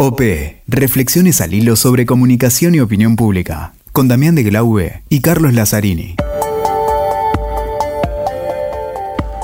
OP, 0.00 0.20
Reflexiones 0.68 1.40
al 1.40 1.54
hilo 1.54 1.74
sobre 1.74 2.06
comunicación 2.06 2.72
y 2.72 2.78
opinión 2.78 3.16
pública, 3.16 3.72
con 3.90 4.06
Damián 4.06 4.36
de 4.36 4.44
Glaube 4.44 5.02
y 5.08 5.18
Carlos 5.22 5.54
Lazzarini. 5.54 6.14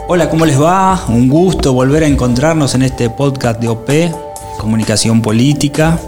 Hola, 0.07 0.31
¿cómo 0.31 0.47
les 0.47 0.63
va? 0.63 1.07
Un 1.09 1.29
gusto 1.29 1.73
volver 1.73 2.05
a 2.05 2.07
encontrarnos 2.07 2.77
en 2.77 2.83
este 2.83 3.11
podcast 3.11 3.61
de 3.61 3.67
OP, 3.67 3.91
Comunicación 4.61 5.23
Política, 5.23 5.99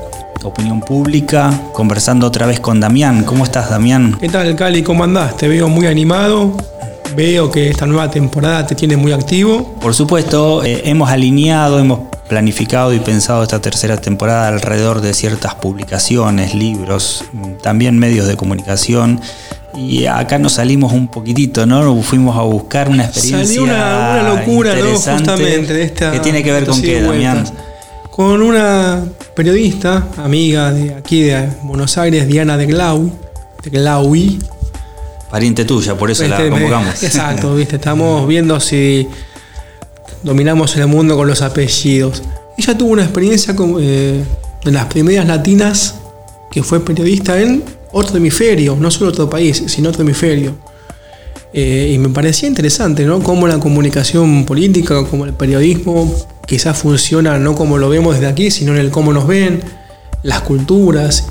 Opinión 0.44 0.78
Pública, 0.78 1.50
conversando 1.72 2.28
otra 2.28 2.46
vez 2.46 2.60
con 2.60 2.78
Damián. 2.78 3.24
¿Cómo 3.24 3.42
estás, 3.42 3.68
Damián? 3.68 4.16
¿Qué 4.20 4.28
tal, 4.28 4.54
Cali? 4.54 4.84
¿Cómo 4.84 5.02
andás? 5.02 5.36
Te 5.36 5.48
veo 5.48 5.68
muy 5.68 5.88
animado. 5.88 6.56
Veo 7.16 7.50
que 7.50 7.70
esta 7.70 7.84
nueva 7.84 8.12
temporada 8.12 8.64
te 8.64 8.76
tiene 8.76 8.96
muy 8.96 9.10
activo. 9.10 9.74
Por 9.80 9.92
supuesto, 9.92 10.62
eh, 10.62 10.82
hemos 10.84 11.10
alineado, 11.10 11.80
hemos 11.80 12.15
planificado 12.28 12.92
y 12.92 12.98
pensado 12.98 13.42
esta 13.42 13.60
tercera 13.60 13.96
temporada 13.96 14.48
alrededor 14.48 15.00
de 15.00 15.14
ciertas 15.14 15.54
publicaciones, 15.54 16.54
libros, 16.54 17.24
también 17.62 17.98
medios 17.98 18.26
de 18.26 18.36
comunicación. 18.36 19.20
Y 19.76 20.06
acá 20.06 20.38
nos 20.38 20.54
salimos 20.54 20.92
un 20.92 21.08
poquitito, 21.08 21.66
¿no? 21.66 22.02
Fuimos 22.02 22.36
a 22.36 22.42
buscar 22.42 22.88
una 22.88 23.04
experiencia. 23.04 23.46
Salió 23.46 23.64
una, 23.64 24.22
locura, 24.34 24.74
¿no? 24.74 24.98
Justamente 24.98 25.72
de 25.72 25.82
esta. 25.82 26.12
¿Qué 26.12 26.20
tiene 26.20 26.42
que 26.42 26.50
ver 26.50 26.66
con 26.66 26.80
qué, 26.80 27.02
Damián? 27.02 27.44
Con 28.10 28.40
una 28.40 29.04
periodista, 29.34 30.08
amiga 30.16 30.72
de 30.72 30.94
aquí 30.94 31.24
de 31.24 31.50
Buenos 31.62 31.98
Aires, 31.98 32.26
Diana 32.26 32.56
de 32.56 32.64
Glau, 32.64 33.12
de 33.62 33.70
Glaui. 33.70 34.38
Pariente 35.30 35.66
tuya, 35.66 35.94
por 35.96 36.10
eso 36.10 36.26
la 36.26 36.48
convocamos. 36.48 37.02
Exacto, 37.02 37.54
viste, 37.56 37.76
estamos 37.76 38.26
viendo 38.26 38.58
si 38.58 39.06
dominamos 40.22 40.76
el 40.76 40.86
mundo 40.86 41.16
con 41.16 41.26
los 41.26 41.42
apellidos. 41.42 42.22
Ella 42.56 42.76
tuvo 42.76 42.90
una 42.90 43.02
experiencia 43.02 43.54
como, 43.54 43.78
eh, 43.80 44.22
de 44.64 44.70
las 44.72 44.86
primeras 44.86 45.26
latinas 45.26 45.96
que 46.50 46.62
fue 46.62 46.84
periodista 46.84 47.40
en 47.40 47.62
otro 47.92 48.16
hemisferio, 48.16 48.76
no 48.78 48.90
solo 48.90 49.10
otro 49.10 49.28
país, 49.28 49.62
sino 49.66 49.90
otro 49.90 50.02
hemisferio. 50.02 50.54
Eh, 51.52 51.92
y 51.94 51.98
me 51.98 52.08
parecía 52.08 52.48
interesante, 52.48 53.04
¿no? 53.04 53.22
Cómo 53.22 53.46
la 53.46 53.58
comunicación 53.58 54.44
política, 54.44 55.04
como 55.06 55.24
el 55.24 55.32
periodismo, 55.32 56.14
quizás 56.46 56.76
funciona 56.78 57.38
no 57.38 57.54
como 57.54 57.78
lo 57.78 57.88
vemos 57.88 58.14
desde 58.14 58.26
aquí, 58.28 58.50
sino 58.50 58.72
en 58.72 58.78
el 58.78 58.90
cómo 58.90 59.12
nos 59.12 59.26
ven, 59.26 59.62
las 60.22 60.40
culturas, 60.42 61.28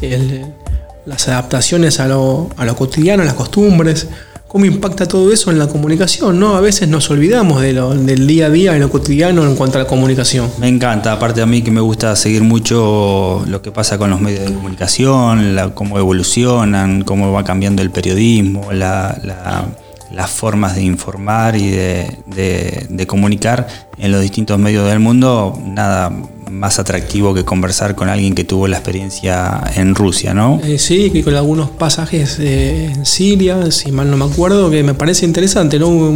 las 1.05 1.27
adaptaciones 1.27 1.99
a 1.99 2.07
lo, 2.07 2.49
a 2.57 2.65
lo 2.65 2.75
cotidiano, 2.75 3.23
las 3.23 3.33
costumbres 3.33 4.07
cómo 4.47 4.65
impacta 4.65 5.07
todo 5.07 5.31
eso 5.33 5.51
en 5.51 5.59
la 5.59 5.67
comunicación, 5.67 6.39
¿no? 6.39 6.55
A 6.55 6.61
veces 6.61 6.87
nos 6.87 7.09
olvidamos 7.09 7.61
de 7.61 7.73
lo, 7.73 7.93
del 7.93 8.27
día 8.27 8.47
a 8.47 8.49
día, 8.49 8.75
en 8.75 8.81
lo 8.81 8.89
cotidiano 8.89 9.43
en 9.43 9.55
cuanto 9.55 9.77
a 9.77 9.83
la 9.83 9.87
comunicación. 9.87 10.49
Me 10.59 10.67
encanta, 10.67 11.11
aparte 11.11 11.41
a 11.41 11.45
mí 11.45 11.61
que 11.61 11.71
me 11.71 11.81
gusta 11.81 12.15
seguir 12.15 12.43
mucho 12.43 13.43
lo 13.47 13.61
que 13.61 13.71
pasa 13.71 13.97
con 13.97 14.09
los 14.09 14.21
medios 14.21 14.45
de 14.45 14.53
comunicación, 14.53 15.57
cómo 15.73 15.99
evolucionan, 15.99 17.03
cómo 17.03 17.31
va 17.31 17.43
cambiando 17.43 17.81
el 17.81 17.91
periodismo, 17.91 18.71
las 18.71 20.29
formas 20.29 20.75
de 20.75 20.83
informar 20.83 21.55
y 21.55 21.71
de, 21.71 22.87
de 22.89 23.07
comunicar 23.07 23.67
en 23.97 24.11
los 24.11 24.21
distintos 24.21 24.59
medios 24.59 24.87
del 24.87 24.99
mundo, 24.99 25.59
nada 25.65 26.11
más 26.51 26.79
atractivo 26.79 27.33
que 27.33 27.43
conversar 27.43 27.95
con 27.95 28.09
alguien 28.09 28.35
que 28.35 28.43
tuvo 28.43 28.67
la 28.67 28.77
experiencia 28.77 29.61
en 29.75 29.95
Rusia, 29.95 30.33
¿no? 30.33 30.59
Eh, 30.63 30.77
sí, 30.79 31.09
que 31.09 31.23
con 31.23 31.35
algunos 31.35 31.69
pasajes 31.69 32.37
eh, 32.39 32.91
en 32.93 33.05
Siria, 33.05 33.71
si 33.71 33.91
mal 33.91 34.09
no 34.09 34.17
me 34.17 34.25
acuerdo, 34.25 34.69
que 34.69 34.83
me 34.83 34.93
parece 34.93 35.25
interesante, 35.25 35.79
¿no? 35.79 36.13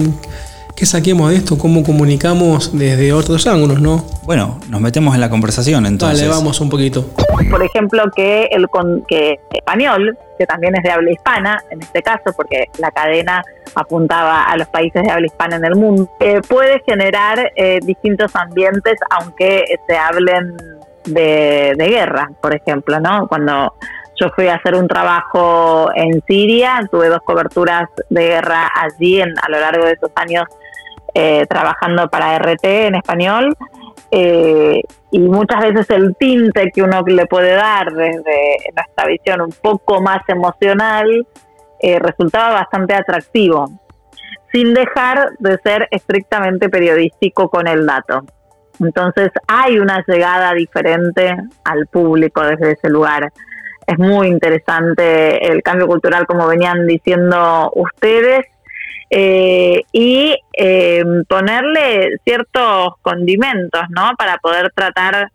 ¿Qué 0.80 0.86
saquemos 0.86 1.30
de 1.30 1.36
esto? 1.36 1.58
¿Cómo 1.58 1.84
comunicamos 1.84 2.72
desde 2.72 3.12
otros 3.12 3.46
ángulos, 3.48 3.82
no? 3.82 4.06
Bueno, 4.24 4.62
nos 4.70 4.80
metemos 4.80 5.14
en 5.14 5.20
la 5.20 5.30
conversación 5.30 5.86
entonces. 5.86 6.22
Dale, 6.22 6.32
vamos 6.32 6.62
un 6.62 6.70
poquito. 6.70 7.06
Por 7.52 7.62
ejemplo, 7.62 8.04
que 8.16 8.46
el 8.46 8.66
que 9.06 9.42
español, 9.52 10.18
que 10.38 10.46
también 10.46 10.78
es 10.78 10.84
de 10.84 10.92
habla 10.92 11.12
hispana, 11.12 11.62
en 11.70 11.82
este 11.82 12.02
caso, 12.02 12.32
porque 12.34 12.70
la 12.78 12.92
cadena 12.92 13.44
apuntaba 13.76 14.46
a 14.46 14.56
los 14.56 14.70
países 14.70 15.04
de 15.04 15.12
habla 15.12 15.26
hispana 15.26 15.58
en 15.58 15.66
el 15.66 15.76
mundo, 15.76 16.10
eh, 16.22 16.40
puede 16.48 16.82
generar 16.86 17.52
eh, 17.58 17.80
distintos 17.84 18.34
ambientes, 18.38 18.98
aunque 19.20 19.66
se 19.86 19.98
hablen 19.98 20.56
de, 21.04 21.74
de 21.78 21.88
guerra, 21.90 22.32
por 22.40 22.56
ejemplo, 22.56 23.02
¿no? 23.02 23.28
Cuando 23.28 23.74
yo 24.16 24.30
fui 24.34 24.48
a 24.48 24.56
hacer 24.56 24.76
un 24.76 24.88
trabajo 24.88 25.90
en 25.94 26.24
Siria, 26.26 26.88
tuve 26.90 27.10
dos 27.10 27.22
coberturas 27.26 27.90
de 28.10 28.28
guerra 28.28 28.72
allí 28.74 29.20
en, 29.20 29.34
a 29.42 29.50
lo 29.50 29.60
largo 29.60 29.84
de 29.84 29.92
esos 29.92 30.12
años 30.16 30.46
eh, 31.14 31.46
trabajando 31.48 32.10
para 32.10 32.38
RT 32.38 32.64
en 32.64 32.96
español. 32.96 33.56
Eh, 34.12 34.82
y 35.12 35.20
muchas 35.20 35.62
veces 35.62 35.90
el 35.90 36.16
tinte 36.18 36.72
que 36.74 36.82
uno 36.82 37.02
le 37.06 37.26
puede 37.26 37.54
dar 37.54 37.92
desde 37.94 38.58
nuestra 38.76 39.06
visión 39.06 39.42
un 39.42 39.54
poco 39.62 40.02
más 40.02 40.22
emocional 40.28 41.28
eh, 41.82 41.98
resultaba 42.00 42.54
bastante 42.54 42.94
atractivo, 42.94 43.70
sin 44.52 44.74
dejar 44.74 45.30
de 45.40 45.58
ser 45.60 45.88
estrictamente 45.92 46.70
periodístico 46.70 47.50
con 47.50 47.68
el 47.68 47.86
dato. 47.86 48.24
Entonces 48.80 49.30
hay 49.48 49.80
una 49.80 50.04
llegada 50.06 50.54
diferente 50.54 51.36
al 51.64 51.88
público 51.88 52.42
desde 52.42 52.72
ese 52.74 52.90
lugar. 52.90 53.32
Es 53.88 53.98
muy 53.98 54.28
interesante 54.28 55.52
el 55.52 55.64
cambio 55.64 55.88
cultural, 55.88 56.26
como 56.26 56.48
venían 56.48 56.86
diciendo 56.86 57.72
ustedes, 57.74 58.46
eh, 59.10 59.82
y 59.92 60.36
eh, 60.54 61.04
ponerle 61.28 62.18
ciertos 62.24 62.94
condimentos, 63.02 63.82
¿no? 63.90 64.12
Para 64.18 64.38
poder 64.38 64.72
tratar 64.74 65.32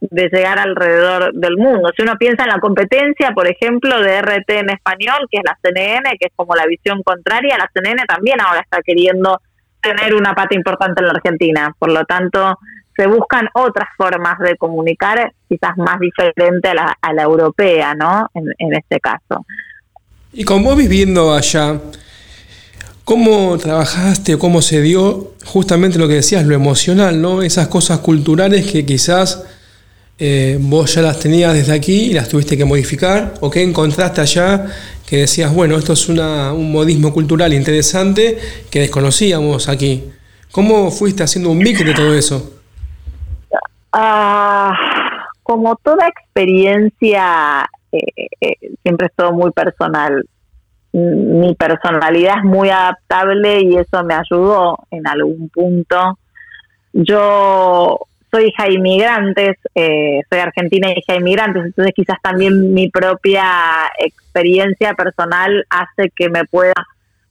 de 0.00 0.28
llegar 0.32 0.58
alrededor 0.58 1.34
del 1.34 1.58
mundo. 1.58 1.90
Si 1.94 2.02
uno 2.02 2.16
piensa 2.18 2.44
en 2.44 2.48
la 2.48 2.58
competencia, 2.58 3.32
por 3.32 3.46
ejemplo, 3.46 4.00
de 4.00 4.22
RT 4.22 4.48
en 4.48 4.70
español, 4.70 5.26
que 5.30 5.38
es 5.38 5.42
la 5.44 5.58
CNN, 5.62 6.16
que 6.18 6.28
es 6.28 6.32
como 6.34 6.54
la 6.54 6.66
visión 6.66 7.02
contraria, 7.02 7.58
la 7.58 7.70
CNN 7.74 8.04
también 8.06 8.40
ahora 8.40 8.60
está 8.60 8.80
queriendo 8.82 9.40
tener 9.82 10.14
una 10.14 10.34
pata 10.34 10.54
importante 10.54 11.02
en 11.02 11.06
la 11.06 11.12
Argentina. 11.12 11.74
Por 11.78 11.90
lo 11.92 12.04
tanto, 12.04 12.58
se 12.96 13.06
buscan 13.06 13.48
otras 13.52 13.88
formas 13.96 14.38
de 14.38 14.56
comunicar, 14.56 15.32
quizás 15.48 15.76
más 15.76 16.00
diferente 16.00 16.68
a 16.68 16.74
la, 16.74 16.96
a 17.00 17.12
la 17.12 17.22
europea, 17.22 17.94
¿no? 17.94 18.28
En, 18.32 18.44
en 18.58 18.74
este 18.74 19.00
caso. 19.00 19.44
Y 20.32 20.44
con 20.44 20.62
vos 20.62 20.76
viviendo 20.76 21.34
allá, 21.34 21.78
¿Cómo 23.10 23.58
trabajaste 23.58 24.34
o 24.34 24.38
cómo 24.38 24.62
se 24.62 24.80
dio 24.80 25.32
justamente 25.44 25.98
lo 25.98 26.06
que 26.06 26.14
decías, 26.14 26.46
lo 26.46 26.54
emocional, 26.54 27.20
¿no? 27.20 27.42
Esas 27.42 27.66
cosas 27.66 27.98
culturales 27.98 28.70
que 28.70 28.86
quizás 28.86 29.44
eh, 30.16 30.56
vos 30.60 30.94
ya 30.94 31.02
las 31.02 31.18
tenías 31.18 31.52
desde 31.52 31.72
aquí 31.72 32.02
y 32.02 32.12
las 32.12 32.28
tuviste 32.28 32.56
que 32.56 32.64
modificar, 32.64 33.34
o 33.40 33.50
qué 33.50 33.64
encontraste 33.64 34.20
allá 34.20 34.64
que 35.08 35.16
decías, 35.16 35.52
bueno, 35.52 35.76
esto 35.76 35.94
es 35.94 36.08
un 36.08 36.70
modismo 36.70 37.12
cultural 37.12 37.52
interesante 37.52 38.38
que 38.70 38.78
desconocíamos 38.78 39.68
aquí. 39.68 40.04
¿Cómo 40.52 40.92
fuiste 40.92 41.24
haciendo 41.24 41.50
un 41.50 41.58
mix 41.58 41.84
de 41.84 41.94
todo 41.94 42.14
eso? 42.14 42.60
Ah, 43.90 44.72
como 45.42 45.74
toda 45.82 46.06
experiencia, 46.06 47.68
eh, 47.90 47.98
eh, 48.40 48.54
siempre 48.84 49.08
es 49.08 49.12
todo 49.16 49.32
muy 49.32 49.50
personal 49.50 50.24
mi 50.92 51.54
personalidad 51.54 52.38
es 52.38 52.44
muy 52.44 52.70
adaptable 52.70 53.60
y 53.62 53.76
eso 53.76 54.02
me 54.04 54.14
ayudó 54.14 54.78
en 54.90 55.06
algún 55.06 55.48
punto. 55.48 56.18
Yo 56.92 58.00
soy 58.30 58.46
hija 58.46 58.64
de 58.64 58.74
inmigrantes, 58.74 59.56
eh, 59.74 60.20
soy 60.28 60.38
argentina 60.38 60.88
y 60.88 60.98
hija 60.98 61.14
de 61.14 61.20
inmigrantes, 61.20 61.64
entonces 61.66 61.92
quizás 61.94 62.18
también 62.22 62.72
mi 62.74 62.88
propia 62.88 63.44
experiencia 63.98 64.94
personal 64.94 65.64
hace 65.70 66.10
que 66.14 66.28
me 66.28 66.44
pueda 66.44 66.74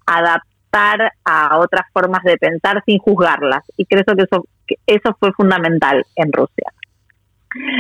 adaptar 0.06 1.14
a 1.24 1.58
otras 1.58 1.86
formas 1.94 2.24
de 2.24 2.38
pensar 2.38 2.84
sin 2.86 3.00
juzgarlas. 3.00 3.64
Y 3.78 3.86
creo 3.86 4.04
que 4.04 4.24
eso, 4.24 4.46
que 4.68 4.76
eso 4.86 5.16
fue 5.20 5.32
fundamental 5.34 6.06
en 6.16 6.32
Rusia. 6.32 6.72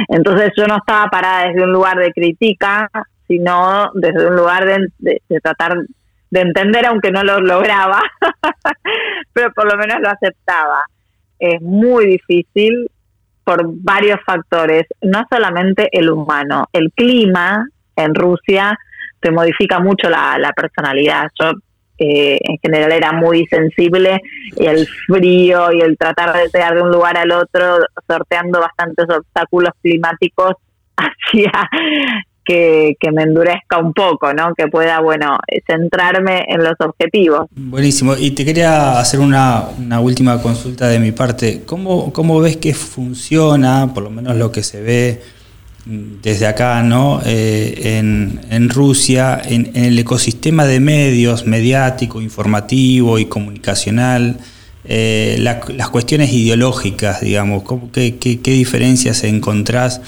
Entonces 0.07 0.51
yo 0.57 0.66
no 0.66 0.78
estaba 0.78 1.07
parada 1.09 1.48
desde 1.48 1.63
un 1.63 1.71
lugar 1.71 1.98
de 1.98 2.12
crítica, 2.12 2.89
sino 3.30 3.92
desde 3.94 4.26
un 4.26 4.36
lugar 4.36 4.66
de, 4.66 5.22
tratar 5.42 5.78
de 6.31 6.42
entender, 6.42 6.88
aunque 6.88 7.12
no 7.12 7.24
lo 7.24 7.40
lograba, 7.40 8.02
pero 9.34 9.54
por 9.54 9.72
lo 9.72 9.78
menos 9.78 10.02
lo 10.02 10.10
aceptaba. 10.10 10.84
Es 11.38 11.62
muy 11.62 12.08
difícil 12.08 12.90
por 13.44 13.62
varios 13.66 14.20
factores, 14.26 14.86
no 15.02 15.26
solamente 15.30 15.90
el 15.92 16.10
humano, 16.10 16.66
el 16.74 16.92
clima 16.92 17.68
en 17.96 18.16
Rusia 18.16 18.78
te 19.20 19.31
modifica 19.31 19.80
mucho 19.80 20.10
la, 20.10 20.52
personalidad. 20.56 21.30
Yo 21.40 21.52
eh, 22.00 22.40
en 22.42 22.58
general 22.64 22.92
era 22.92 23.12
muy 23.12 23.46
sensible 23.46 24.22
y 24.56 24.66
el 24.66 24.88
frío 25.06 25.72
y 25.72 25.81
el 25.81 25.98
tratar 25.98 26.36
de 26.36 26.50
llegar 26.52 26.74
de 26.76 26.81
un 26.81 26.92
lugar 26.92 27.18
al 27.18 27.31
otro 27.31 27.78
sorteando 28.08 28.60
bastantes 28.60 29.06
obstáculos 29.10 29.72
climáticos 29.81 30.54
hacía 30.98 31.52
que, 32.50 33.12
me 33.12 33.24
endurezca 33.24 33.78
un 33.78 33.94
poco, 33.94 34.34
¿no? 34.34 34.54
Que 34.56 34.68
pueda, 34.68 35.00
bueno, 35.01 35.38
centrarme 35.68 36.46
en 36.48 36.63
los 36.63 36.74
objetivos. 36.80 37.46
Buenísimo. 37.51 38.16
Y 38.18 38.31
te 38.31 38.44
quería 38.44 39.00
hacer 39.00 39.19
una, 39.19 39.69
última 40.01 40.42
consulta 40.42 40.88
de 40.88 41.00
mi 41.00 41.12
parte. 41.12 41.62
¿Cómo, 41.66 42.12
¿Cómo 42.12 42.40
ves 42.40 42.57
que 42.57 42.74
funciona, 42.74 43.92
por 43.94 44.04
lo 44.04 44.10
menos 44.10 44.36
lo 44.36 44.51
que 44.51 44.63
se 44.63 44.81
ve 44.81 45.22
desde 45.86 46.48
acá, 46.48 46.81
¿no? 46.81 47.22
Eh, 47.25 47.98
en, 48.00 48.69
Rusia, 48.69 49.42
en, 49.44 49.72
el 49.75 49.98
ecosistema 50.00 50.66
de 50.66 50.80
medios 50.80 51.45
mediático, 51.45 52.22
informativo 52.22 53.19
y 53.19 53.25
comunicacional, 53.25 54.38
eh, 54.86 55.38
las 55.40 55.90
cuestiones 55.90 56.34
ideológicas, 56.34 57.22
digamos, 57.22 57.63
qué, 57.94 58.18
qué, 58.18 58.52
diferencias 58.52 59.24
encontrás 59.24 60.02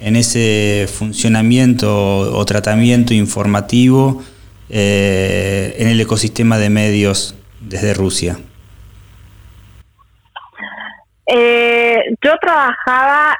en 0.00 0.16
ese 0.16 0.86
funcionamiento 0.88 1.88
o 2.36 2.44
tratamiento 2.44 3.14
informativo 3.14 4.22
eh, 4.68 5.76
en 5.78 5.88
el 5.88 6.00
ecosistema 6.00 6.58
de 6.58 6.70
medios 6.70 7.36
desde 7.60 7.94
Rusia? 7.94 8.38
yo 12.22 12.32
trabajaba 12.40 13.36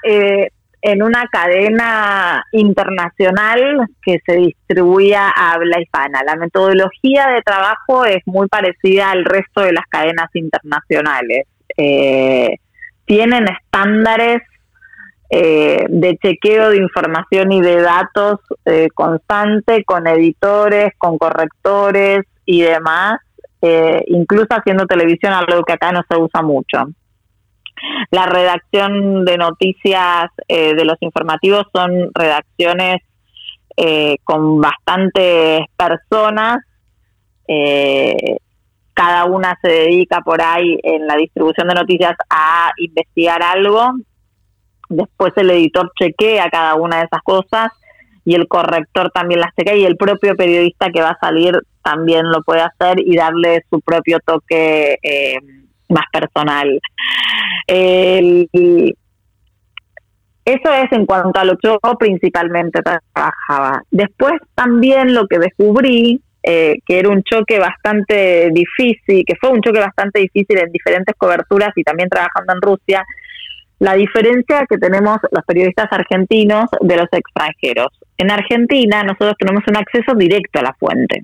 en 0.82 1.02
una 1.02 1.26
cadena 1.30 2.44
internacional 2.52 3.86
que 4.02 4.18
se 4.24 4.36
distribuía 4.36 5.28
a 5.28 5.52
habla 5.52 5.80
hispana. 5.80 6.22
La 6.24 6.36
metodología 6.36 7.28
de 7.28 7.42
trabajo 7.42 8.04
es 8.04 8.22
muy 8.26 8.48
parecida 8.48 9.10
al 9.10 9.24
resto 9.24 9.60
de 9.60 9.72
las 9.72 9.84
cadenas 9.88 10.30
internacionales. 10.34 11.46
Eh, 11.76 12.56
tienen 13.04 13.46
estándares 13.48 14.42
eh, 15.30 15.84
de 15.88 16.18
chequeo 16.18 16.70
de 16.70 16.78
información 16.78 17.52
y 17.52 17.60
de 17.60 17.80
datos 17.80 18.40
eh, 18.64 18.88
constante 18.94 19.84
con 19.84 20.06
editores, 20.06 20.92
con 20.98 21.18
correctores 21.18 22.26
y 22.44 22.62
demás, 22.62 23.20
incluso 24.06 24.48
haciendo 24.50 24.86
televisión, 24.86 25.34
algo 25.34 25.62
que 25.62 25.74
acá 25.74 25.92
no 25.92 26.02
se 26.08 26.16
usa 26.18 26.40
mucho. 26.42 26.88
La 28.10 28.26
redacción 28.26 29.24
de 29.24 29.38
noticias 29.38 30.30
eh, 30.48 30.74
de 30.74 30.84
los 30.84 30.96
informativos 31.00 31.66
son 31.72 32.10
redacciones 32.14 33.02
eh, 33.76 34.16
con 34.24 34.60
bastantes 34.60 35.62
personas. 35.76 36.58
Eh, 37.48 38.36
cada 38.92 39.24
una 39.24 39.58
se 39.62 39.68
dedica 39.68 40.20
por 40.20 40.42
ahí 40.42 40.78
en 40.82 41.06
la 41.06 41.16
distribución 41.16 41.68
de 41.68 41.74
noticias 41.74 42.14
a 42.28 42.70
investigar 42.76 43.42
algo. 43.42 43.92
Después 44.90 45.32
el 45.36 45.50
editor 45.50 45.90
chequea 45.98 46.50
cada 46.50 46.74
una 46.74 46.98
de 46.98 47.04
esas 47.04 47.22
cosas 47.22 47.72
y 48.24 48.34
el 48.34 48.46
corrector 48.48 49.10
también 49.12 49.40
las 49.40 49.54
chequea 49.56 49.76
y 49.76 49.84
el 49.84 49.96
propio 49.96 50.36
periodista 50.36 50.90
que 50.90 51.00
va 51.00 51.10
a 51.10 51.18
salir 51.18 51.58
también 51.82 52.30
lo 52.30 52.42
puede 52.42 52.60
hacer 52.60 53.00
y 53.00 53.16
darle 53.16 53.64
su 53.70 53.80
propio 53.80 54.18
toque 54.24 54.98
más 55.88 56.04
personal. 56.12 56.80
eso 60.44 60.72
es 60.72 60.92
en 60.92 61.06
cuanto 61.06 61.40
a 61.40 61.44
lo 61.44 61.56
que 61.56 61.68
yo 61.68 61.78
principalmente 61.98 62.82
trabajaba. 62.82 63.82
Después 63.90 64.34
también 64.54 65.14
lo 65.14 65.26
que 65.26 65.38
descubrí, 65.38 66.20
eh, 66.42 66.76
que 66.86 66.98
era 66.98 67.10
un 67.10 67.22
choque 67.22 67.58
bastante 67.58 68.50
difícil, 68.52 69.24
que 69.26 69.36
fue 69.40 69.50
un 69.50 69.60
choque 69.60 69.80
bastante 69.80 70.20
difícil 70.20 70.58
en 70.58 70.72
diferentes 70.72 71.14
coberturas 71.16 71.70
y 71.76 71.82
también 71.82 72.08
trabajando 72.08 72.54
en 72.54 72.62
Rusia, 72.62 73.04
la 73.80 73.94
diferencia 73.94 74.66
que 74.68 74.76
tenemos 74.76 75.18
los 75.30 75.44
periodistas 75.44 75.88
argentinos 75.90 76.66
de 76.80 76.96
los 76.96 77.08
extranjeros. 77.10 77.88
En 78.18 78.30
Argentina 78.30 79.02
nosotros 79.02 79.34
tenemos 79.38 79.64
un 79.66 79.76
acceso 79.78 80.14
directo 80.14 80.60
a 80.60 80.64
la 80.64 80.76
fuente. 80.78 81.22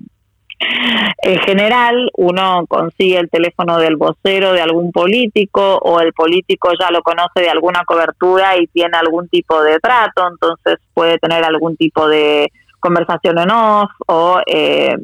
En 1.21 1.37
general, 1.41 2.09
uno 2.15 2.65
consigue 2.67 3.19
el 3.19 3.29
teléfono 3.29 3.77
del 3.77 3.95
vocero 3.95 4.53
de 4.53 4.61
algún 4.61 4.91
político 4.91 5.77
o 5.77 5.99
el 5.99 6.13
político 6.13 6.71
ya 6.79 6.89
lo 6.89 7.03
conoce 7.03 7.41
de 7.41 7.49
alguna 7.49 7.83
cobertura 7.85 8.57
y 8.57 8.65
tiene 8.65 8.97
algún 8.97 9.29
tipo 9.29 9.61
de 9.61 9.77
trato, 9.79 10.27
entonces 10.27 10.77
puede 10.95 11.19
tener 11.19 11.43
algún 11.43 11.77
tipo 11.77 12.07
de 12.07 12.51
conversación 12.79 13.37
en 13.37 13.51
off 13.51 13.91
o 14.07 14.41
eh, 14.47 14.95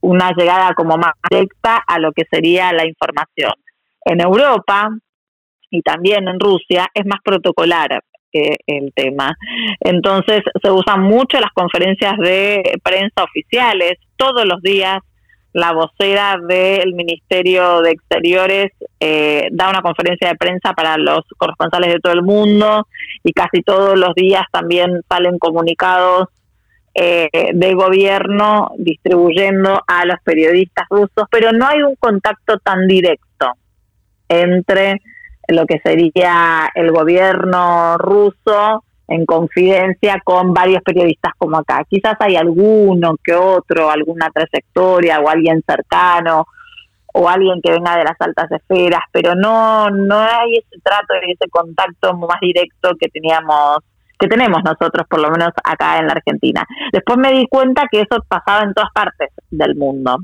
una 0.00 0.30
llegada 0.30 0.74
como 0.74 0.96
más 0.96 1.14
directa 1.28 1.82
a 1.84 1.98
lo 1.98 2.12
que 2.12 2.22
sería 2.30 2.72
la 2.72 2.86
información. 2.86 3.54
En 4.04 4.20
Europa 4.20 4.90
y 5.70 5.82
también 5.82 6.28
en 6.28 6.40
Rusia 6.40 6.88
es 6.94 7.06
más 7.06 7.20
protocolar 7.24 8.02
el 8.32 8.92
tema. 8.94 9.34
Entonces 9.80 10.42
se 10.62 10.70
usan 10.70 11.02
mucho 11.02 11.40
las 11.40 11.50
conferencias 11.52 12.16
de 12.18 12.78
prensa 12.82 13.24
oficiales. 13.24 13.94
Todos 14.16 14.44
los 14.44 14.60
días 14.60 14.98
la 15.52 15.72
vocera 15.72 16.36
del 16.46 16.94
Ministerio 16.94 17.80
de 17.80 17.92
Exteriores 17.92 18.70
eh, 19.00 19.48
da 19.50 19.70
una 19.70 19.80
conferencia 19.80 20.28
de 20.28 20.36
prensa 20.36 20.72
para 20.72 20.96
los 20.98 21.20
corresponsales 21.36 21.94
de 21.94 22.00
todo 22.00 22.12
el 22.12 22.22
mundo 22.22 22.86
y 23.24 23.32
casi 23.32 23.62
todos 23.62 23.98
los 23.98 24.14
días 24.14 24.42
también 24.52 25.00
salen 25.08 25.38
comunicados 25.38 26.28
eh, 26.94 27.28
de 27.54 27.74
gobierno 27.74 28.70
distribuyendo 28.78 29.80
a 29.86 30.04
los 30.04 30.16
periodistas 30.22 30.86
rusos, 30.90 31.26
pero 31.30 31.52
no 31.52 31.66
hay 31.66 31.82
un 31.82 31.94
contacto 31.96 32.58
tan 32.58 32.86
directo 32.86 33.52
entre 34.28 35.00
lo 35.48 35.66
que 35.66 35.80
sería 35.80 36.68
el 36.74 36.92
gobierno 36.92 37.96
ruso 37.98 38.84
en 39.08 39.24
confidencia 39.24 40.20
con 40.22 40.52
varios 40.52 40.82
periodistas 40.82 41.32
como 41.38 41.56
acá. 41.56 41.82
Quizás 41.88 42.16
hay 42.20 42.36
alguno 42.36 43.16
que 43.24 43.34
otro, 43.34 43.90
alguna 43.90 44.28
trayectoria 44.30 45.20
o 45.20 45.28
alguien 45.28 45.62
cercano 45.66 46.46
o 47.14 47.28
alguien 47.28 47.60
que 47.62 47.72
venga 47.72 47.96
de 47.96 48.04
las 48.04 48.20
altas 48.20 48.52
esferas, 48.52 49.00
pero 49.10 49.34
no 49.34 49.88
no 49.90 50.18
hay 50.18 50.58
ese 50.58 50.80
trato 50.82 51.14
y 51.26 51.32
ese 51.32 51.48
contacto 51.50 52.14
más 52.14 52.38
directo 52.40 52.90
que 53.00 53.08
teníamos 53.08 53.78
que 54.18 54.28
tenemos 54.28 54.62
nosotros 54.64 55.06
por 55.08 55.20
lo 55.20 55.30
menos 55.30 55.50
acá 55.64 55.98
en 55.98 56.06
la 56.06 56.12
Argentina. 56.12 56.66
Después 56.92 57.18
me 57.18 57.32
di 57.32 57.46
cuenta 57.48 57.86
que 57.90 58.00
eso 58.02 58.22
pasaba 58.28 58.64
en 58.64 58.74
todas 58.74 58.90
partes 58.92 59.30
del 59.50 59.74
mundo. 59.76 60.18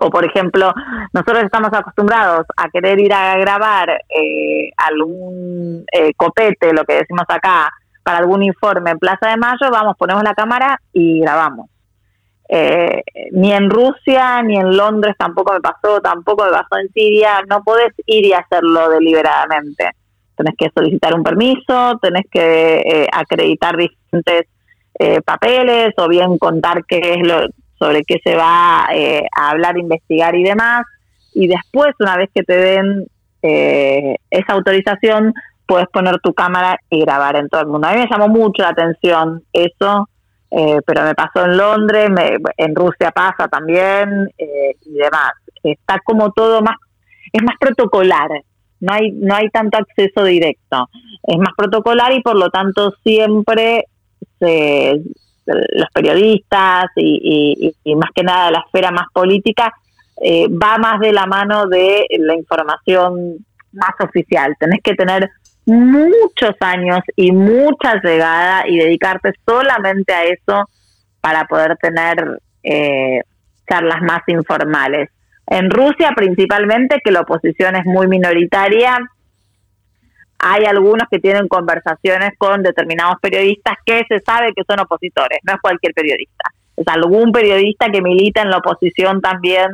O, 0.00 0.10
por 0.10 0.24
ejemplo, 0.24 0.74
nosotros 1.12 1.44
estamos 1.44 1.70
acostumbrados 1.72 2.46
a 2.56 2.68
querer 2.68 3.00
ir 3.00 3.12
a 3.12 3.36
grabar 3.38 4.02
eh, 4.08 4.70
algún 4.76 5.84
eh, 5.92 6.12
copete, 6.14 6.72
lo 6.72 6.84
que 6.84 6.94
decimos 6.94 7.24
acá, 7.28 7.70
para 8.02 8.18
algún 8.18 8.42
informe 8.42 8.90
en 8.90 8.98
Plaza 8.98 9.30
de 9.30 9.36
Mayo, 9.36 9.70
vamos, 9.70 9.96
ponemos 9.96 10.22
la 10.22 10.34
cámara 10.34 10.80
y 10.92 11.20
grabamos. 11.20 11.70
Eh, 12.48 13.02
ni 13.32 13.52
en 13.52 13.70
Rusia, 13.70 14.42
ni 14.42 14.56
en 14.56 14.76
Londres 14.76 15.16
tampoco 15.18 15.52
me 15.52 15.60
pasó, 15.60 16.00
tampoco 16.00 16.44
me 16.44 16.50
pasó 16.50 16.78
en 16.80 16.92
Siria, 16.92 17.42
no 17.48 17.62
podés 17.64 17.92
ir 18.06 18.26
y 18.26 18.32
hacerlo 18.32 18.88
deliberadamente. 18.90 19.90
Tenés 20.36 20.54
que 20.56 20.70
solicitar 20.74 21.14
un 21.14 21.24
permiso, 21.24 21.98
tenés 22.00 22.26
que 22.30 23.08
acreditar 23.10 23.76
diferentes 23.76 24.48
papeles 25.24 25.92
o 25.98 26.08
bien 26.08 26.38
contar 26.38 26.84
qué 26.86 27.14
es 27.14 27.26
lo 27.26 27.46
sobre 27.78 28.02
qué 28.04 28.16
se 28.24 28.34
va 28.34 28.88
eh, 28.92 29.24
a 29.36 29.50
hablar, 29.50 29.78
investigar 29.78 30.34
y 30.34 30.42
demás. 30.42 30.84
Y 31.34 31.48
después, 31.48 31.94
una 32.00 32.16
vez 32.16 32.30
que 32.34 32.42
te 32.42 32.56
den 32.56 33.06
eh, 33.42 34.16
esa 34.30 34.54
autorización, 34.54 35.34
puedes 35.66 35.88
poner 35.88 36.18
tu 36.20 36.32
cámara 36.32 36.78
y 36.90 37.00
grabar 37.00 37.36
en 37.36 37.48
todo 37.48 37.60
el 37.60 37.66
mundo. 37.66 37.88
A 37.88 37.92
mí 37.92 37.98
me 37.98 38.08
llamó 38.08 38.28
mucho 38.28 38.62
la 38.62 38.70
atención 38.70 39.42
eso, 39.52 40.08
eh, 40.50 40.80
pero 40.86 41.02
me 41.02 41.14
pasó 41.14 41.44
en 41.44 41.56
Londres, 41.56 42.08
en 42.56 42.74
Rusia 42.74 43.10
pasa 43.10 43.48
también 43.48 44.30
y 44.38 44.92
demás. 44.92 45.32
Está 45.62 46.00
como 46.04 46.30
todo 46.32 46.62
más, 46.62 46.76
es 47.32 47.42
más 47.42 47.56
protocolar. 47.58 48.30
No 48.78 48.92
hay, 48.92 49.10
no 49.12 49.34
hay 49.34 49.48
tanto 49.50 49.78
acceso 49.78 50.24
directo. 50.24 50.88
Es 51.24 51.38
más 51.38 51.52
protocolar 51.56 52.12
y 52.12 52.22
por 52.22 52.36
lo 52.36 52.50
tanto 52.50 52.94
siempre 53.02 53.86
se, 54.38 55.02
los 55.46 55.88
periodistas 55.92 56.86
y, 56.96 57.72
más 57.96 58.10
que 58.14 58.22
nada 58.22 58.50
la 58.50 58.64
esfera 58.66 58.90
más 58.90 59.06
política, 59.12 59.72
eh, 60.20 60.48
va 60.48 60.78
más 60.78 61.00
de 61.00 61.12
la 61.12 61.26
mano 61.26 61.66
de 61.66 62.06
la 62.18 62.34
información 62.34 63.44
más 63.72 63.94
oficial. 64.00 64.54
Tenés 64.58 64.80
que 64.82 64.94
tener 64.94 65.30
muchos 65.66 66.54
años 66.60 67.00
y 67.16 67.32
mucha 67.32 68.00
llegada 68.02 68.66
y 68.68 68.78
dedicarte 68.78 69.32
solamente 69.46 70.12
a 70.12 70.24
eso 70.24 70.68
para 71.20 71.44
poder 71.46 71.76
tener 71.78 72.40
eh, 72.62 73.20
charlas 73.68 74.00
más 74.02 74.20
informales. 74.28 75.10
En 75.48 75.70
Rusia 75.70 76.12
principalmente, 76.16 77.00
que 77.04 77.12
la 77.12 77.20
oposición 77.20 77.76
es 77.76 77.84
muy 77.84 78.06
minoritaria, 78.06 78.98
hay 80.38 80.64
algunos 80.64 81.08
que 81.10 81.18
tienen 81.18 81.48
conversaciones 81.48 82.30
con 82.38 82.62
determinados 82.62 83.16
periodistas 83.20 83.76
que 83.84 84.04
se 84.08 84.20
sabe 84.20 84.52
que 84.54 84.62
son 84.68 84.80
opositores, 84.80 85.38
no 85.44 85.54
es 85.54 85.60
cualquier 85.60 85.92
periodista, 85.94 86.50
es 86.76 86.86
algún 86.88 87.32
periodista 87.32 87.90
que 87.90 88.02
milita 88.02 88.42
en 88.42 88.50
la 88.50 88.58
oposición 88.58 89.20
también 89.20 89.66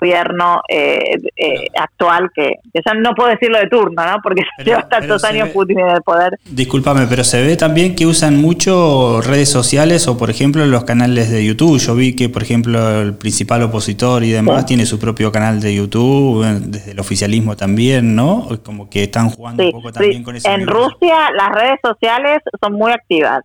gobierno 0.00 0.60
eh, 0.68 1.18
eh, 1.36 1.66
actual, 1.78 2.30
que, 2.34 2.56
ya 2.72 2.94
no 2.94 3.14
puedo 3.14 3.30
decirlo 3.30 3.58
de 3.58 3.68
turno, 3.68 4.04
¿no? 4.04 4.18
Porque 4.22 4.42
lleva 4.64 4.88
tantos 4.88 5.24
años 5.24 5.50
Putin 5.50 5.80
en 5.80 5.88
el 5.88 6.02
poder. 6.02 6.38
Discúlpame, 6.44 7.06
pero 7.08 7.24
se 7.24 7.42
ve 7.42 7.56
también 7.56 7.94
que 7.94 8.06
usan 8.06 8.40
mucho 8.40 9.20
redes 9.22 9.50
sociales 9.50 10.06
o, 10.08 10.16
por 10.16 10.30
ejemplo, 10.30 10.64
los 10.66 10.84
canales 10.84 11.30
de 11.30 11.44
YouTube. 11.44 11.78
Yo 11.78 11.94
vi 11.94 12.14
que, 12.14 12.28
por 12.28 12.42
ejemplo, 12.42 13.00
el 13.00 13.14
principal 13.14 13.62
opositor 13.62 14.24
y 14.24 14.30
demás 14.30 14.66
tiene 14.66 14.86
su 14.86 14.98
propio 14.98 15.32
canal 15.32 15.60
de 15.60 15.74
YouTube, 15.74 16.44
desde 16.66 16.92
el 16.92 17.00
oficialismo 17.00 17.56
también, 17.56 18.14
¿no? 18.14 18.48
Como 18.64 18.88
que 18.90 19.04
están 19.04 19.30
jugando 19.30 19.64
un 19.64 19.72
poco 19.72 19.92
también 19.92 20.22
con 20.22 20.36
eso. 20.36 20.48
En 20.48 20.66
Rusia 20.66 21.30
las 21.32 21.50
redes 21.50 21.80
sociales 21.82 22.42
son 22.60 22.74
muy 22.74 22.92
activas. 22.92 23.42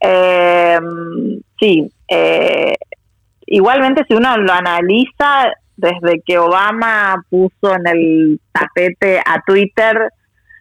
Eh, 0.00 0.80
sí, 1.58 1.90
eh, 2.08 2.74
igualmente 3.46 4.04
si 4.08 4.14
uno 4.14 4.36
lo 4.36 4.52
analiza, 4.52 5.52
desde 5.76 6.20
que 6.24 6.38
Obama 6.38 7.24
puso 7.30 7.74
en 7.74 7.86
el 7.86 8.40
tapete 8.52 9.18
a 9.18 9.42
Twitter 9.46 10.10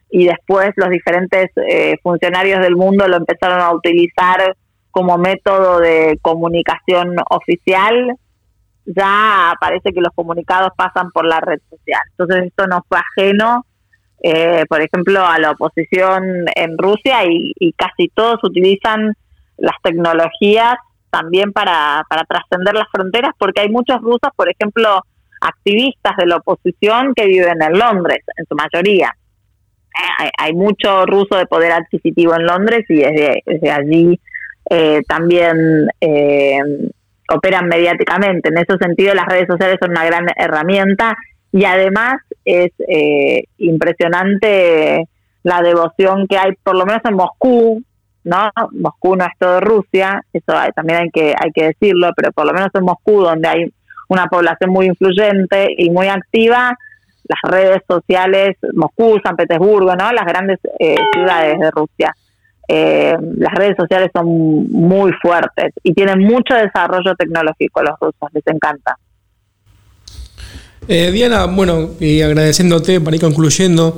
y 0.09 0.25
después 0.25 0.71
los 0.75 0.89
diferentes 0.89 1.49
eh, 1.67 1.97
funcionarios 2.03 2.59
del 2.59 2.75
mundo 2.75 3.07
lo 3.07 3.17
empezaron 3.17 3.61
a 3.61 3.71
utilizar 3.73 4.55
como 4.91 5.17
método 5.17 5.79
de 5.79 6.19
comunicación 6.21 7.15
oficial, 7.29 8.15
ya 8.85 9.53
parece 9.59 9.93
que 9.93 10.01
los 10.01 10.13
comunicados 10.13 10.71
pasan 10.75 11.11
por 11.11 11.25
la 11.25 11.39
red 11.39 11.59
social. 11.69 12.01
Entonces 12.11 12.47
esto 12.47 12.67
no 12.67 12.83
fue 12.89 12.99
ajeno, 12.99 13.65
eh, 14.21 14.65
por 14.67 14.81
ejemplo, 14.81 15.25
a 15.25 15.39
la 15.39 15.51
oposición 15.51 16.45
en 16.55 16.77
Rusia 16.77 17.23
y, 17.25 17.53
y 17.57 17.71
casi 17.73 18.09
todos 18.09 18.43
utilizan 18.43 19.13
las 19.57 19.75
tecnologías 19.81 20.75
también 21.11 21.51
para, 21.51 22.03
para 22.09 22.23
trascender 22.23 22.73
las 22.73 22.87
fronteras, 22.91 23.33
porque 23.37 23.61
hay 23.61 23.69
muchos 23.69 24.01
rusos, 24.01 24.29
por 24.35 24.49
ejemplo, 24.49 25.03
activistas 25.41 26.15
de 26.17 26.27
la 26.27 26.37
oposición 26.37 27.13
que 27.15 27.25
viven 27.25 27.61
en 27.61 27.77
Londres, 27.77 28.23
en 28.37 28.45
su 28.45 28.55
mayoría. 28.55 29.13
Eh, 29.91 30.29
hay, 30.37 30.53
mucho 30.53 31.05
ruso 31.05 31.35
de 31.35 31.47
poder 31.47 31.73
adquisitivo 31.73 32.33
en 32.35 32.45
Londres 32.45 32.85
y 32.87 32.95
desde, 32.95 33.71
allí 33.71 34.19
eh, 34.69 35.01
también 35.07 35.87
eh, 35.99 36.59
operan 37.29 37.67
mediáticamente. 37.67 38.49
En 38.49 38.57
ese 38.57 38.77
sentido, 38.79 39.13
las 39.13 39.25
redes 39.25 39.47
sociales 39.47 39.77
son 39.81 39.91
una 39.91 40.05
gran 40.05 40.27
herramienta 40.37 41.17
y 41.51 41.65
además 41.65 42.21
es 42.45 42.71
impresionante 43.57 45.09
la 45.43 45.61
devoción 45.61 46.27
que 46.27 46.37
hay, 46.37 46.53
por 46.63 46.77
lo 46.77 46.85
menos 46.85 47.01
en 47.03 47.15
Moscú, 47.15 47.83
¿no? 48.23 48.51
Moscú 48.71 49.15
no 49.15 49.25
es 49.25 49.31
todo 49.37 49.59
Rusia, 49.59 50.23
eso 50.33 50.53
también 50.75 50.99
hay 50.99 51.09
que, 51.09 51.33
hay 51.37 51.51
que 51.53 51.65
decirlo, 51.65 52.11
pero 52.15 52.31
por 52.31 52.45
lo 52.45 52.53
menos 52.53 52.69
en 52.73 52.83
Moscú, 52.83 53.21
donde 53.21 53.47
hay 53.47 53.73
una 54.09 54.27
población 54.27 54.71
muy 54.71 54.87
influyente 54.87 55.73
y 55.77 55.89
muy 55.89 56.07
activa, 56.07 56.77
las 57.23 57.51
redes 57.51 57.81
sociales, 57.87 58.57
Moscú, 58.73 59.17
San 59.23 59.35
Petersburgo, 59.35 59.95
¿no? 59.95 60.11
Las 60.11 60.25
grandes 60.25 60.59
eh, 60.79 60.97
ciudades 61.13 61.59
de 61.59 61.71
Rusia. 61.71 62.15
Eh, 62.67 63.15
las 63.37 63.53
redes 63.53 63.75
sociales 63.77 64.09
son 64.13 64.69
muy 64.71 65.11
fuertes 65.21 65.73
y 65.83 65.93
tienen 65.93 66.19
mucho 66.19 66.53
desarrollo 66.53 67.15
tecnológico 67.15 67.81
los 67.83 67.99
rusos, 67.99 68.29
les 68.33 68.47
encanta. 68.47 68.97
Eh, 70.87 71.11
Diana, 71.11 71.45
bueno, 71.45 71.91
y 71.99 72.21
agradeciéndote 72.21 73.01
para 73.01 73.15
ir 73.15 73.21
concluyendo, 73.21 73.95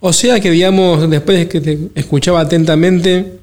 o 0.00 0.12
sea 0.12 0.40
que, 0.40 0.50
digamos, 0.50 1.08
después 1.08 1.38
de 1.38 1.48
que 1.48 1.60
te 1.60 1.78
escuchaba 1.94 2.40
atentamente, 2.40 3.38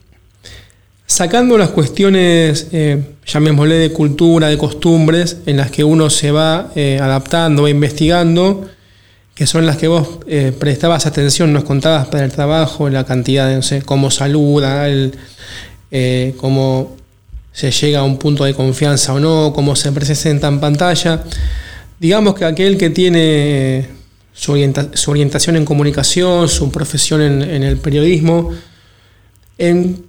sacando 1.05 1.57
las 1.57 1.69
cuestiones, 1.69 2.67
eh, 2.71 3.01
llamémosle 3.25 3.75
de 3.75 3.91
cultura, 3.91 4.47
de 4.47 4.57
costumbres, 4.57 5.37
en 5.45 5.57
las 5.57 5.71
que 5.71 5.83
uno 5.83 6.09
se 6.09 6.31
va 6.31 6.71
eh, 6.75 6.99
adaptando, 7.01 7.63
va 7.63 7.69
investigando, 7.69 8.67
que 9.37 9.45
son 9.45 9.67
las 9.67 9.77
que 9.77 9.87
vos 9.87 10.19
eh, 10.27 10.51
prestabas 10.57 11.05
atención, 11.05 11.53
nos 11.53 11.63
contabas 11.63 12.07
para 12.07 12.25
el 12.25 12.31
trabajo, 12.31 12.89
la 12.89 13.05
cantidad 13.05 13.47
de, 13.47 13.57
no 13.57 13.61
sé, 13.61 13.83
cómo 13.83 14.09
saluda, 14.09 14.87
eh, 15.91 16.33
cómo 16.37 16.97
se 17.53 17.69
llega 17.69 17.99
a 17.99 18.03
un 18.03 18.17
punto 18.17 18.45
de 18.45 18.55
confianza 18.55 19.13
o 19.13 19.19
no, 19.19 19.53
cómo 19.53 19.75
se 19.75 19.91
presenta 19.91 20.47
en 20.47 20.59
pantalla. 20.59 21.23
Digamos 21.99 22.33
que 22.33 22.45
aquel 22.45 22.77
que 22.77 22.89
tiene 22.89 23.87
su, 24.37 24.51
orientación 25.11 25.55
en 25.55 25.65
comunicación, 25.65 26.47
su 26.47 26.71
profesión 26.71 27.21
en, 27.21 27.63
el 27.63 27.77
periodismo, 27.77 28.51
en, 29.57 30.05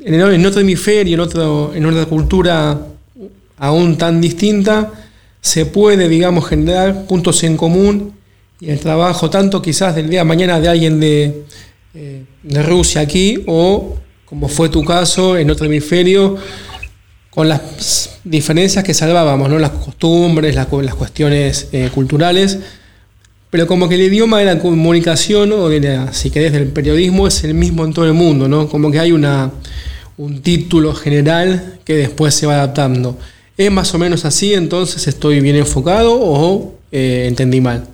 en, 0.00 0.46
otro 0.46 0.60
hemisferio, 0.60 1.14
en, 1.14 1.20
otro, 1.20 1.72
en 1.74 1.84
otra 1.84 2.06
cultura 2.06 2.86
aún 3.58 3.98
tan 3.98 4.20
distinta, 4.20 4.92
se 5.40 5.66
puede, 5.66 6.08
digamos, 6.08 6.46
generar 6.46 7.06
puntos 7.06 7.42
en 7.42 7.56
común 7.56 8.14
y 8.60 8.70
el 8.70 8.78
trabajo 8.78 9.28
tanto 9.28 9.60
quizás 9.60 9.94
del 9.96 10.08
día 10.08 10.20
de 10.20 10.24
mañana 10.24 10.60
de 10.60 10.68
alguien 10.68 11.00
de, 11.00 11.42
eh, 11.94 12.24
de 12.42 12.62
Rusia 12.62 13.00
aquí 13.00 13.42
o, 13.46 13.96
como 14.24 14.48
fue 14.48 14.68
tu 14.68 14.84
caso, 14.84 15.36
en 15.36 15.50
otro 15.50 15.66
hemisferio, 15.66 16.38
con 17.28 17.48
las 17.48 18.20
diferencias 18.22 18.84
que 18.84 18.94
salvábamos, 18.94 19.50
¿no? 19.50 19.58
las 19.58 19.70
costumbres, 19.70 20.54
las, 20.54 20.68
las 20.72 20.94
cuestiones 20.94 21.68
eh, 21.72 21.90
culturales 21.92 22.60
pero 23.54 23.68
como 23.68 23.88
que 23.88 23.94
el 23.94 24.00
idioma 24.00 24.40
de 24.40 24.46
la 24.46 24.58
comunicación 24.58 25.52
o 25.52 25.68
de 25.68 25.78
la, 25.78 26.12
si 26.12 26.32
querés, 26.32 26.52
del 26.52 26.72
periodismo 26.72 27.28
es 27.28 27.44
el 27.44 27.54
mismo 27.54 27.84
en 27.84 27.92
todo 27.92 28.04
el 28.04 28.12
mundo, 28.12 28.48
¿no? 28.48 28.66
Como 28.66 28.90
que 28.90 28.98
hay 28.98 29.12
una, 29.12 29.52
un 30.16 30.42
título 30.42 30.92
general 30.92 31.78
que 31.84 31.94
después 31.94 32.34
se 32.34 32.48
va 32.48 32.54
adaptando. 32.54 33.16
¿Es 33.56 33.70
más 33.70 33.94
o 33.94 33.98
menos 34.00 34.24
así? 34.24 34.54
Entonces, 34.54 35.06
¿estoy 35.06 35.40
bien 35.40 35.54
enfocado 35.54 36.18
o 36.20 36.74
eh, 36.90 37.26
entendí 37.28 37.60
mal? 37.60 37.86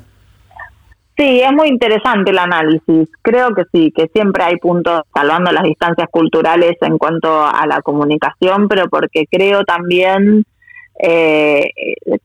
Sí, 1.18 1.42
es 1.42 1.52
muy 1.52 1.68
interesante 1.68 2.30
el 2.30 2.38
análisis. 2.38 3.10
Creo 3.20 3.54
que 3.54 3.64
sí, 3.70 3.92
que 3.94 4.08
siempre 4.14 4.42
hay 4.42 4.56
puntos 4.56 5.02
salvando 5.12 5.52
las 5.52 5.64
distancias 5.64 6.08
culturales 6.10 6.78
en 6.80 6.96
cuanto 6.96 7.44
a 7.44 7.66
la 7.66 7.82
comunicación, 7.82 8.66
pero 8.66 8.88
porque 8.88 9.26
creo 9.30 9.62
también 9.64 10.46
eh, 11.02 11.70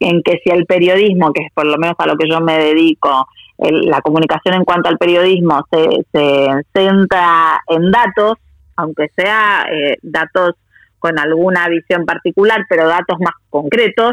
en 0.00 0.22
que 0.22 0.40
si 0.44 0.50
el 0.50 0.66
periodismo, 0.66 1.32
que 1.32 1.44
es 1.44 1.52
por 1.52 1.66
lo 1.66 1.78
menos 1.78 1.96
a 1.98 2.06
lo 2.06 2.16
que 2.16 2.28
yo 2.28 2.40
me 2.40 2.58
dedico, 2.58 3.26
la 3.58 4.00
comunicación 4.02 4.54
en 4.54 4.64
cuanto 4.64 4.88
al 4.88 4.98
periodismo 4.98 5.64
se, 5.70 6.04
se 6.12 6.46
centra 6.74 7.60
en 7.68 7.90
datos, 7.90 8.34
aunque 8.76 9.08
sea 9.16 9.66
eh, 9.72 9.96
datos 10.02 10.54
con 10.98 11.18
alguna 11.18 11.68
visión 11.68 12.04
particular, 12.04 12.66
pero 12.68 12.86
datos 12.86 13.18
más 13.20 13.34
concretos, 13.48 14.12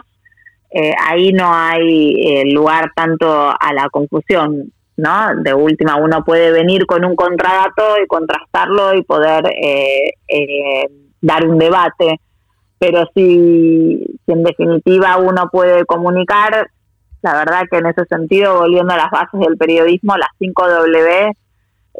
eh, 0.72 0.94
ahí 1.08 1.34
no 1.34 1.54
hay 1.54 2.16
eh, 2.26 2.44
lugar 2.54 2.92
tanto 2.96 3.50
a 3.50 3.74
la 3.74 3.90
confusión, 3.90 4.72
¿no? 4.96 5.36
De 5.44 5.54
última, 5.54 5.98
uno 5.98 6.24
puede 6.24 6.52
venir 6.52 6.86
con 6.86 7.04
un 7.04 7.16
contradato 7.16 7.98
y 8.02 8.08
contrastarlo 8.08 8.96
y 8.96 9.04
poder 9.04 9.44
dar 11.22 11.48
un 11.48 11.58
debate 11.58 12.20
pero 12.84 13.06
si, 13.16 14.13
en 14.32 14.44
definitiva 14.44 15.18
uno 15.18 15.50
puede 15.52 15.86
comunicar, 15.86 16.70
la 17.22 17.34
verdad 17.34 17.64
que 17.70 17.78
en 17.78 17.88
ese 17.88 18.06
sentido, 18.06 18.60
volviendo 18.60 18.94
a 18.94 18.98
las 18.98 19.12
bases 19.12 19.40
del 19.40 19.58
periodismo, 19.58 20.18
las 20.18 20.30
5 20.40 20.70
W 20.70 21.38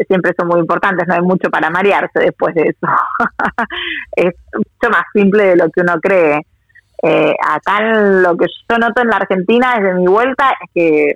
siempre 0.08 0.34
son 0.38 0.48
muy 0.48 0.60
importantes, 0.60 1.08
no 1.08 1.14
hay 1.14 1.22
mucho 1.22 1.50
para 1.50 1.70
marearse 1.70 2.20
después 2.20 2.56
de 2.56 2.64
eso. 2.64 2.88
es 4.16 4.34
mucho 4.54 4.92
más 4.92 5.04
simple 5.14 5.44
de 5.44 5.56
lo 5.56 5.70
que 5.70 5.82
uno 5.82 6.00
cree. 6.02 6.42
Eh, 7.02 7.36
acá 7.48 7.82
lo 7.82 8.38
que 8.38 8.46
yo 8.70 8.78
noto 8.78 9.02
en 9.02 9.10
la 9.10 9.18
Argentina 9.18 9.76
desde 9.78 9.94
mi 9.96 10.08
vuelta 10.08 10.52
es 10.62 10.70
que 10.74 11.10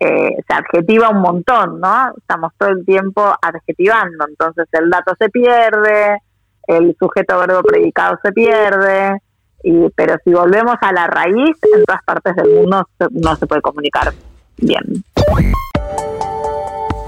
eh, 0.00 0.36
se 0.46 0.54
adjetiva 0.54 1.08
un 1.08 1.20
montón, 1.20 1.80
¿no? 1.80 2.12
Estamos 2.16 2.52
todo 2.56 2.68
el 2.68 2.86
tiempo 2.86 3.34
adjetivando, 3.42 4.26
entonces 4.28 4.68
el 4.72 4.90
dato 4.90 5.14
se 5.18 5.28
pierde, 5.28 6.18
el 6.68 6.94
sujeto 7.00 7.38
verbo 7.40 7.62
predicado 7.62 8.16
se 8.22 8.30
pierde, 8.32 9.20
y, 9.68 9.90
pero 9.94 10.16
si 10.24 10.30
volvemos 10.30 10.76
a 10.80 10.92
la 10.92 11.06
raíz, 11.06 11.56
en 11.76 11.84
todas 11.84 12.02
partes 12.04 12.34
del 12.36 12.54
mundo 12.54 12.88
no 13.10 13.36
se 13.36 13.46
puede 13.46 13.60
comunicar 13.60 14.12
bien. 14.56 15.04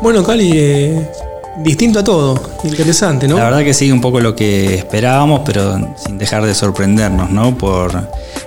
Bueno, 0.02 0.22
Cali, 0.22 0.52
eh, 0.54 1.10
distinto 1.58 2.00
a 2.00 2.04
todo, 2.04 2.38
interesante, 2.64 3.26
¿no? 3.26 3.38
La 3.38 3.44
verdad 3.44 3.64
que 3.64 3.74
sigue 3.74 3.92
un 3.92 4.00
poco 4.00 4.20
lo 4.20 4.36
que 4.36 4.74
esperábamos, 4.74 5.40
pero 5.44 5.94
sin 5.96 6.18
dejar 6.18 6.44
de 6.44 6.54
sorprendernos, 6.54 7.30
¿no? 7.30 7.56
Por, 7.56 7.92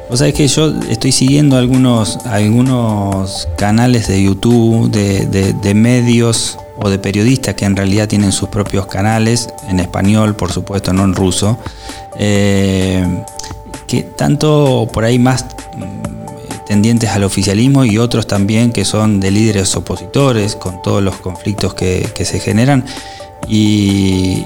vos 0.09 0.19
sabés 0.19 0.33
que 0.35 0.47
yo 0.47 0.73
estoy 0.89 1.11
siguiendo 1.11 1.57
algunos, 1.57 2.23
algunos 2.25 3.47
canales 3.57 4.07
de 4.07 4.23
YouTube, 4.23 4.91
de, 4.91 5.53
de 5.53 5.73
medios 5.73 6.59
o 6.77 6.89
de 6.89 6.99
periodistas 6.99 7.55
que 7.55 7.65
en 7.65 7.75
realidad 7.75 8.07
tienen 8.07 8.31
sus 8.31 8.49
propios 8.49 8.87
canales, 8.87 9.49
en 9.69 9.79
español 9.79 10.35
por 10.35 10.51
supuesto, 10.51 10.93
no 10.93 11.03
en 11.03 11.13
ruso, 11.13 11.57
eh, 12.17 13.05
que 13.93 14.01
tanto 14.01 14.89
por 14.91 15.05
ahí 15.05 15.19
más 15.19 15.45
mm, 15.77 16.65
tendientes 16.65 17.11
al 17.11 17.23
oficialismo 17.23 17.85
y 17.85 17.99
otros 17.99 18.25
también 18.25 18.71
que 18.71 18.85
son 18.85 19.19
de 19.19 19.29
líderes 19.29 19.75
opositores 19.75 20.55
con 20.55 20.81
todos 20.81 21.03
los 21.03 21.15
conflictos 21.17 21.75
que, 21.75 22.09
se 22.25 22.39
generan 22.39 22.85
y, 23.47 24.45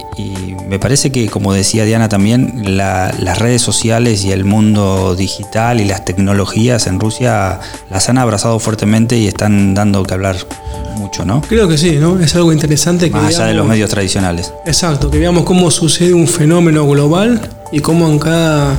me 0.68 0.80
parece 0.80 1.12
que, 1.12 1.30
como 1.30 1.54
decía 1.54 1.86
Diana 1.86 2.10
también, 2.10 2.76
las 2.76 3.40
redes 3.40 3.62
sociales 3.62 4.26
y 4.26 4.32
el 4.32 4.44
mundo 4.44 5.16
digital 5.16 5.80
y 5.80 5.86
las 5.86 6.04
tecnologías 6.04 6.88
en 6.88 7.00
Rusia 7.00 7.62
las 7.90 8.10
han 8.10 8.18
abrazado 8.18 8.60
fuertemente 8.60 9.18
y 9.18 9.28
están 9.28 9.74
dando 9.76 10.04
que 10.04 10.14
hablar 10.14 10.36
mucho, 10.98 11.24
¿no? 11.24 11.42
Creo 11.42 11.70
que 11.70 11.78
sí, 11.78 11.98
¿no? 12.00 12.20
Es 12.20 12.36
algo 12.36 12.52
interesante 12.52 13.10
que 13.10 13.16
Más 13.16 13.36
allá 13.36 13.46
de 13.46 13.54
los 13.54 13.66
medios 13.66 13.90
tradicionales. 13.90 14.52
Exacto, 14.66 15.10
que 15.10 15.20
veamos 15.20 15.46
cómo 15.46 15.72
sucede 15.72 16.14
un 16.14 16.28
fenómeno 16.28 16.86
global 16.86 17.50
y 17.72 17.80
cómo 17.80 18.08
en 18.08 18.20
cada, 18.20 18.78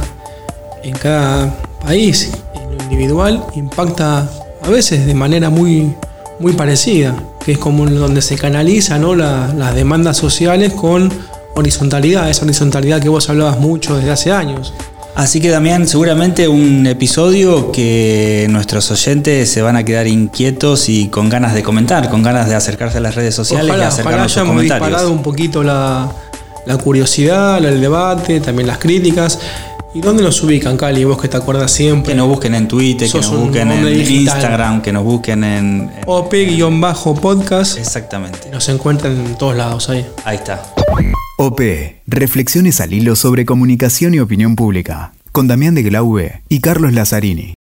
en 0.89 0.97
cada 0.97 1.55
país, 1.81 2.31
en 2.55 2.77
lo 2.77 2.83
individual, 2.85 3.45
impacta 3.55 4.29
a 4.63 4.69
veces 4.69 5.07
de 5.07 5.15
manera 5.15 5.51
muy, 5.51 5.95
muy 6.41 6.53
parecida, 6.53 7.17
que 7.45 7.53
es 7.53 7.59
como 7.59 7.87
donde 7.87 8.23
se 8.23 8.37
canaliza 8.37 8.99
¿no? 8.99 9.15
las 9.15 9.75
demandas 9.75 10.17
sociales 10.17 10.73
con 10.73 11.11
horizontalidad, 11.55 12.29
esa 12.31 12.45
horizontalidad 12.45 13.03
que 13.03 13.09
vos 13.09 13.29
hablabas 13.29 13.59
mucho 13.59 13.97
desde 13.97 14.11
hace 14.11 14.33
años. 14.33 14.73
Así 15.15 15.41
que 15.41 15.49
Damián, 15.49 15.89
seguramente 15.89 16.47
un 16.47 16.87
episodio 16.87 17.73
que 17.73 18.47
nuestros 18.51 18.89
oyentes 18.93 19.51
se 19.51 19.63
van 19.63 19.75
a 19.75 19.85
quedar 19.85 20.07
inquietos 20.07 20.89
y 20.89 21.09
con 21.09 21.29
ganas 21.29 21.55
de 21.55 21.65
comentar, 21.65 22.09
con 22.09 22.23
ganas 22.23 22.49
de 22.49 22.55
acercarse 22.55 22.99
a 22.99 23.01
las 23.01 23.17
redes 23.17 23.35
sociales 23.35 23.75
y 23.77 23.81
acercarnos 23.81 24.31
sus 24.31 24.45
comentarios. 24.45 24.87
disparado 24.89 25.11
un 25.11 25.23
poquito 25.25 25.65
la, 25.65 26.09
la 26.67 26.77
curiosidad, 26.77 27.65
el 27.65 27.81
debate, 27.81 28.39
también 28.41 28.69
las 28.69 28.79
críticas. 28.79 29.41
¿Y 29.95 30.01
dónde 30.01 30.23
nos 30.23 30.43
ubican, 30.43 30.77
Cali? 30.77 31.05
Vos 31.05 31.21
que 31.21 31.29
te 31.29 31.37
acuerdas 31.39 31.71
siempre. 31.71 32.13
Que 32.13 32.17
nos 32.17 32.29
busquen 32.29 32.55
en 32.55 32.69
Twitter, 32.69 33.11
que 33.11 33.19
nos 33.19 33.35
busquen 33.35 33.71
en 33.71 33.87
Instagram, 33.87 34.83
que 34.83 34.93
nos 34.93 35.03
busquen 35.03 35.45
en. 35.45 35.91
en 35.91 36.05
OP-podcast. 36.07 37.79
Exactamente. 37.79 38.51
Nos 38.51 38.69
encuentran 38.69 39.17
en 39.17 39.37
todos 39.37 39.57
lados 39.57 39.89
ahí. 39.89 40.07
Ahí 40.25 40.37
está. 40.37 40.63
OP. 41.39 41.61
Reflexiones 42.07 42.81
al 42.81 42.93
hilo 42.93 43.17
sobre 43.17 43.47
comunicación 43.47 44.13
y 44.15 44.21
opinión 44.21 44.57
pública. 44.57 45.13
Con 45.33 45.49
Damián 45.49 45.75
de 45.75 45.83
Glaube 45.83 46.43
y 46.49 46.61
Carlos 46.61 46.93
Lazzarini. 46.93 47.58